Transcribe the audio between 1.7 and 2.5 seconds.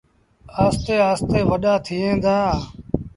ٿئيٚݩ دآ۔